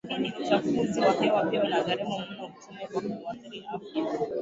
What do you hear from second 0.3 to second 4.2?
uchafuzi wa hewa pia unagharimu mno uchumi kwa kuathiri afya